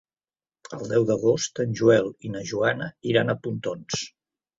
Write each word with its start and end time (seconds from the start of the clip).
El 0.77 0.85
deu 0.91 1.03
d'agost 1.09 1.61
en 1.63 1.75
Joel 1.79 2.09
i 2.29 2.31
na 2.37 2.41
Joana 2.53 2.87
iran 3.11 3.31
a 3.31 3.37
Pontons. 3.45 4.01